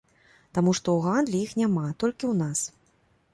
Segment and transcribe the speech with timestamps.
[0.57, 2.59] Таму што ў гандлі іх няма, толькі ў нас.